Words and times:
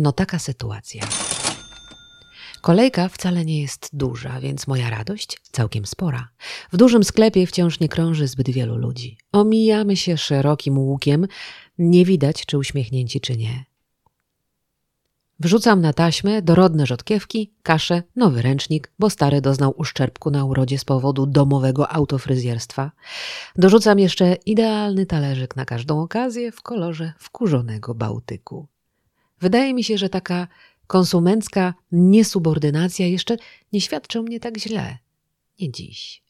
No 0.00 0.12
taka 0.12 0.38
sytuacja. 0.38 1.02
Kolejka 2.60 3.08
wcale 3.08 3.44
nie 3.44 3.60
jest 3.60 3.90
duża, 3.92 4.40
więc 4.40 4.66
moja 4.66 4.90
radość 4.90 5.40
całkiem 5.52 5.86
spora. 5.86 6.28
W 6.72 6.76
dużym 6.76 7.04
sklepie 7.04 7.46
wciąż 7.46 7.80
nie 7.80 7.88
krąży 7.88 8.28
zbyt 8.28 8.50
wielu 8.50 8.76
ludzi. 8.76 9.18
Omijamy 9.32 9.96
się 9.96 10.16
szerokim 10.16 10.78
łukiem, 10.78 11.26
nie 11.78 12.04
widać, 12.04 12.46
czy 12.46 12.58
uśmiechnięci, 12.58 13.20
czy 13.20 13.36
nie. 13.36 13.64
Wrzucam 15.40 15.80
na 15.80 15.92
taśmę 15.92 16.42
dorodne 16.42 16.86
rzodkiewki, 16.86 17.52
kaszę, 17.62 18.02
nowy 18.16 18.42
ręcznik, 18.42 18.92
bo 18.98 19.10
stary 19.10 19.40
doznał 19.40 19.74
uszczerbku 19.76 20.30
na 20.30 20.44
urodzie 20.44 20.78
z 20.78 20.84
powodu 20.84 21.26
domowego 21.26 21.92
autofryzjerstwa. 21.92 22.92
Dorzucam 23.56 23.98
jeszcze 23.98 24.36
idealny 24.46 25.06
talerzyk 25.06 25.56
na 25.56 25.64
każdą 25.64 26.02
okazję 26.02 26.52
w 26.52 26.62
kolorze 26.62 27.12
wkurzonego 27.18 27.94
Bałtyku. 27.94 28.68
Wydaje 29.40 29.74
mi 29.74 29.84
się, 29.84 29.98
że 29.98 30.08
taka 30.08 30.48
konsumencka 30.86 31.74
niesubordynacja 31.92 33.06
jeszcze 33.06 33.36
nie 33.72 33.80
świadczy 33.80 34.18
o 34.18 34.22
mnie 34.22 34.40
tak 34.40 34.58
źle. 34.58 34.98
Nie 35.60 35.72
dziś. 35.72 36.22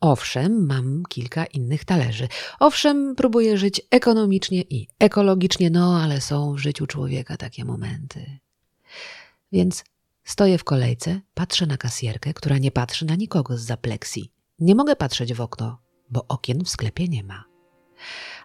Owszem, 0.00 0.66
mam 0.66 1.02
kilka 1.08 1.44
innych 1.44 1.84
talerzy. 1.84 2.28
Owszem, 2.60 3.14
próbuję 3.16 3.58
żyć 3.58 3.80
ekonomicznie 3.90 4.62
i 4.62 4.88
ekologicznie, 4.98 5.70
no 5.70 6.00
ale 6.02 6.20
są 6.20 6.54
w 6.54 6.58
życiu 6.58 6.86
człowieka 6.86 7.36
takie 7.36 7.64
momenty. 7.64 8.38
Więc 9.52 9.84
stoję 10.24 10.58
w 10.58 10.64
kolejce, 10.64 11.20
patrzę 11.34 11.66
na 11.66 11.76
kasjerkę, 11.76 12.34
która 12.34 12.58
nie 12.58 12.70
patrzy 12.70 13.06
na 13.06 13.14
nikogo 13.14 13.58
z 13.58 13.62
zapleksji. 13.62 14.32
Nie 14.58 14.74
mogę 14.74 14.96
patrzeć 14.96 15.34
w 15.34 15.40
okno, 15.40 15.78
bo 16.10 16.24
okien 16.28 16.64
w 16.64 16.68
sklepie 16.68 17.08
nie 17.08 17.24
ma. 17.24 17.44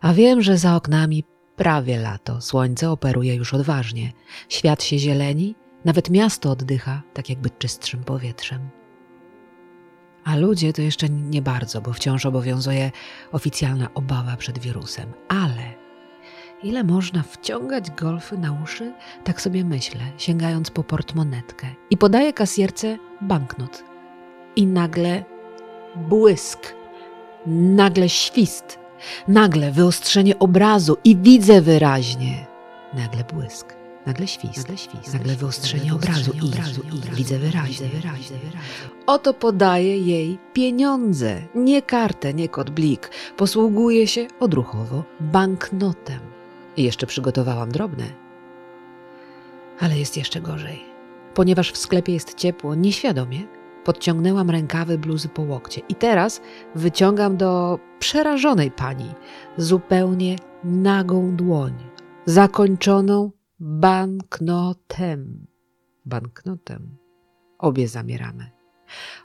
A 0.02 0.14
wiem, 0.14 0.42
że 0.42 0.58
za 0.58 0.76
oknami 0.76 1.24
prawie 1.56 2.00
lato, 2.00 2.42
słońce 2.42 2.92
operuje 2.92 3.36
już 3.36 3.54
odważnie. 3.54 4.12
Świat 4.50 4.84
się 4.84 5.00
zieleni, 5.00 5.56
nawet 5.86 6.10
miasto 6.10 6.52
oddycha, 6.52 7.02
tak 7.14 7.30
jakby 7.30 7.50
czystszym 7.50 8.04
powietrzem. 8.04 8.70
A 10.24 10.36
ludzie 10.36 10.74
to 10.74 10.82
jeszcze 10.82 11.10
nie 11.10 11.42
bardzo, 11.42 11.82
bo 11.82 11.94
wciąż 11.94 12.26
obowiązuje 12.26 12.92
oficjalna 13.32 13.94
obawa 13.94 14.38
przed 14.38 14.60
wirusem. 14.60 15.14
Ale 15.28 15.82
ile 16.64 16.84
można 16.84 17.24
wciągać 17.24 17.92
golfy 17.92 18.38
na 18.38 18.62
uszy? 18.64 18.94
Tak 19.24 19.42
sobie 19.42 19.64
myślę, 19.66 20.02
sięgając 20.18 20.72
po 20.72 20.84
portmonetkę. 20.84 21.68
I 21.90 21.98
podaję 21.98 22.34
kasjerce 22.34 22.98
banknot. 23.22 23.84
I 24.56 24.68
nagle 24.68 25.24
błysk, 25.96 26.74
nagle 27.46 28.10
świst, 28.10 28.80
nagle 29.28 29.72
wyostrzenie 29.72 30.40
obrazu 30.40 30.98
i 31.04 31.18
widzę 31.18 31.62
wyraźnie. 31.62 32.46
Nagle 32.94 33.24
błysk, 33.24 33.76
nagle 34.06 34.28
świst, 34.28 34.58
nagle, 34.58 34.78
świst, 34.78 35.14
nagle 35.14 35.36
wyostrzenie 35.36 35.94
obrazu, 35.94 36.32
i, 36.32 36.42
obrazu 36.42 36.82
i, 36.94 36.98
i 36.98 37.16
widzę 37.16 37.40
wyraźnie. 37.40 37.88
wyraźnie. 37.88 38.38
Oto 39.06 39.34
podaje 39.34 39.98
jej 39.98 40.40
pieniądze, 40.54 41.42
nie 41.56 41.82
kartę, 41.82 42.34
nie 42.34 42.50
kod 42.50 42.70
blik. 42.70 43.12
Posługuje 43.38 44.08
się 44.08 44.28
odruchowo 44.40 45.04
banknotem. 45.20 46.20
I 46.78 46.84
jeszcze 46.84 47.08
przygotowałam 47.08 47.72
drobne. 47.72 48.06
Ale 49.80 50.00
jest 50.00 50.18
jeszcze 50.18 50.42
gorzej. 50.42 50.86
Ponieważ 51.34 51.72
w 51.72 51.78
sklepie 51.78 52.14
jest 52.14 52.34
ciepło, 52.36 52.76
nieświadomie 52.76 53.61
podciągnęłam 53.84 54.50
rękawy 54.50 54.98
bluzy 54.98 55.30
po 55.30 55.42
łokcie. 55.42 55.82
I 55.90 55.96
teraz 55.96 56.42
wyciągam 56.76 57.38
do 57.38 57.80
przerażonej 58.00 58.72
pani 58.72 59.14
zupełnie 59.58 60.36
nagą 60.64 61.36
dłoń, 61.36 61.74
zakończoną 62.26 63.32
banknotem. 63.60 65.48
Banknotem. 66.06 66.98
Obie 67.58 67.88
zamieramy. 67.88 68.52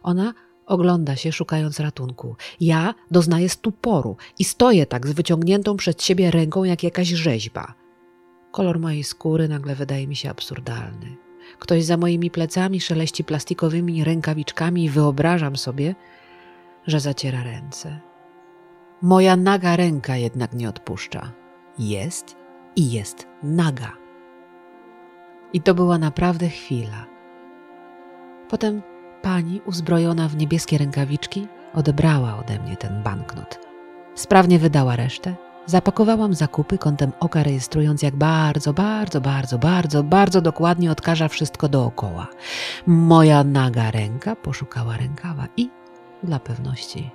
Ona 0.03 0.35
ogląda 0.67 1.17
się, 1.17 1.33
szukając 1.33 1.81
ratunku. 1.81 2.37
Ja 2.61 2.95
doznaję 3.11 3.49
stuporu 3.49 4.17
i 4.39 4.45
stoję 4.45 4.87
tak 4.87 5.07
z 5.07 5.13
wyciągniętą 5.13 5.77
przed 5.77 6.03
siebie 6.03 6.31
ręką 6.31 6.65
jak 6.65 6.83
jakaś 6.83 7.09
rzeźba. 7.09 7.75
Kolor 8.53 8.79
mojej 8.79 9.05
skóry 9.05 9.49
nagle 9.49 9.75
wydaje 9.75 10.07
mi 10.07 10.17
się 10.17 10.31
absurdalny. 10.31 11.26
Ktoś 11.59 11.85
za 11.85 11.97
moimi 11.97 12.31
plecami 12.31 12.81
szeleści 12.81 13.25
plastikowymi 13.25 14.05
rękawiczkami 14.05 14.85
i 14.85 14.91
wyobrażam 14.91 15.57
sobie, 15.57 15.95
że 16.87 17.01
zaciera 17.01 17.43
ręce. 17.45 18.01
Moja 19.03 19.37
naga 19.37 19.77
ręka 19.77 20.17
jednak 20.17 20.53
nie 20.53 20.69
odpuszcza. 20.69 21.33
Jest 21.79 22.37
i 22.77 22.93
jest 22.93 23.27
naga. 23.43 23.93
I 25.53 25.61
to 25.61 25.75
była 25.75 25.99
naprawdę 25.99 26.49
chwila. 26.49 27.07
Potem 28.49 28.83
pani, 29.23 29.61
uzbrojona 29.67 30.29
w 30.29 30.37
niebieskie 30.37 30.79
rękawiczki, 30.79 31.47
odebrała 31.75 32.39
ode 32.39 32.59
mnie 32.59 32.77
ten 32.77 33.03
banknot. 33.03 33.59
Sprawnie 34.15 34.59
wydała 34.59 34.97
resztę. 34.97 35.46
Zapakowałam 35.67 36.35
zakupy 36.35 36.79
kątem 36.79 37.13
oka, 37.21 37.43
rejestrując, 37.43 38.03
jak 38.03 38.17
bardzo, 38.17 38.73
bardzo, 38.73 39.21
bardzo, 39.21 39.59
bardzo, 39.59 40.03
bardzo 40.03 40.41
dokładnie 40.41 40.91
odkaża 40.91 41.29
wszystko 41.29 41.69
dookoła. 41.69 42.27
Moja 42.87 43.45
naga 43.45 43.91
ręka 43.91 44.37
poszukała 44.37 44.97
rękawa 44.97 45.47
i, 45.57 45.71
dla 46.23 46.39
pewności, 46.39 47.11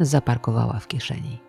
zaparkowała 0.00 0.78
w 0.78 0.86
kieszeni. 0.88 1.45